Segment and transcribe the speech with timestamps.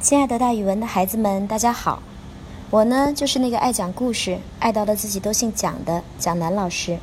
[0.00, 2.02] 亲爱的，大语文的孩子们，大家好！
[2.70, 6.98] 我呢，就是那个爱讲故事、爱到了自己都姓蒋的蒋楠老师。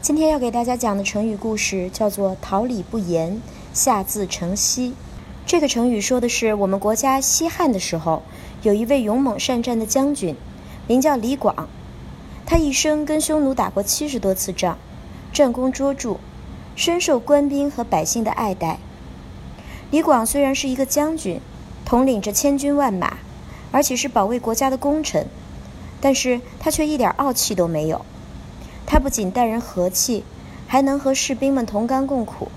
[0.00, 3.42] 今天要给大家讲的成语故事叫做“桃李不言，
[3.74, 4.94] 下自成蹊”。
[5.44, 8.22] 这个成语说的是我们国家西汉的时候，
[8.62, 10.34] 有一位勇猛善战的将军，
[10.88, 11.68] 名叫李广。
[12.46, 14.78] 他一生跟匈奴打过七十多次仗，
[15.30, 16.16] 战功卓著，
[16.74, 18.78] 深受官兵和百姓的爱戴。
[19.90, 21.38] 李广虽然是一个将军。
[21.84, 23.18] 统领着千军万马，
[23.70, 25.26] 而且是保卫国家的功臣，
[26.00, 28.04] 但是他却一点傲气都没有。
[28.86, 30.24] 他不仅待人和气，
[30.66, 32.48] 还能和士兵们同甘共苦。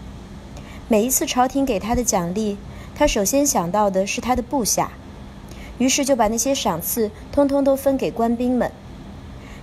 [0.88, 2.58] 每一次朝廷给他的奖励，
[2.96, 4.92] 他首先想到的是他的部下，
[5.78, 8.72] 于是就把那些赏赐通通都分给官兵们。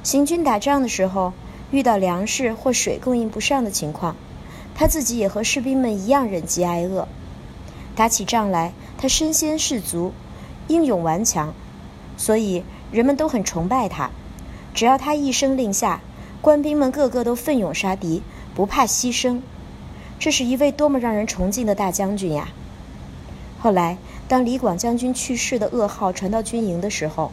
[0.03, 1.33] 行军打仗的时候，
[1.71, 4.17] 遇到粮食或水供应不上的情况，
[4.75, 7.07] 他自己也和士兵们一样忍饥挨饿。
[7.95, 10.13] 打起仗来，他身先士卒，
[10.69, 11.53] 英勇顽强，
[12.17, 14.13] 所以人们都很崇拜他。
[14.75, 16.01] 只要他一声令下，
[16.41, 18.23] 官兵们个个都奋勇杀敌，
[18.55, 19.41] 不怕牺牲。
[20.21, 22.51] 这是一位多么让人崇敬的大将军呀！
[23.59, 27.33] 后来，当李广将军去世的噩耗传到军营的时候，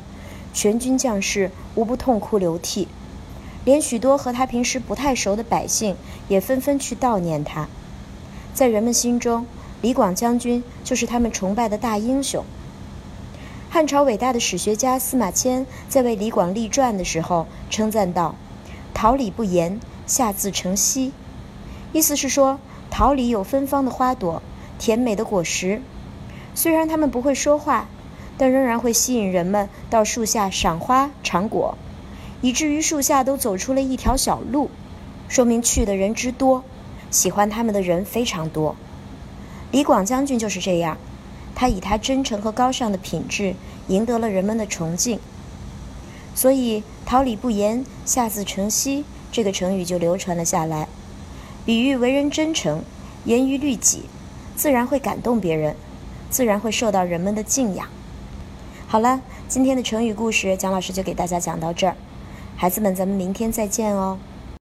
[0.51, 2.87] 全军将士无不痛哭流涕，
[3.63, 5.95] 连许多和他平时不太熟的百姓
[6.29, 7.67] 也纷纷去悼念他。
[8.55, 9.45] 在人们心中，
[9.81, 12.43] 李广将军就是他们崇拜的大英雄。
[13.69, 18.35] 汉朝伟大的史学家司马迁在为李广立传的时候称赞道
[18.93, 21.11] ：“桃李不言，下自成蹊。”
[21.93, 24.41] 意思是说，桃李有芬芳的花朵，
[24.77, 25.81] 甜美的果实，
[26.53, 27.87] 虽然他们不会说话，
[28.37, 31.77] 但仍然会吸引人们到树下赏花尝果，
[32.41, 34.69] 以至于树下都走出了一条小路，
[35.29, 36.63] 说明去的人之多，
[37.09, 38.75] 喜欢他们的人非常多。
[39.71, 40.97] 李广将军就是这样，
[41.53, 43.53] 他以他真诚和高尚的品质
[43.87, 45.19] 赢得了人们的崇敬，
[46.33, 50.87] 所以“桃李不言，下自成蹊”这个成语就流传了下来，
[51.65, 52.81] 比喻为人真诚，
[53.25, 54.05] 严于律己，
[54.55, 55.75] 自然会感动别人，
[56.31, 57.87] 自然会受到人们的敬仰。
[58.87, 61.95] 好了，今天的成语故事，蒋老师就给大家讲到这儿，
[62.55, 64.17] 孩子们，咱们明天再见哦。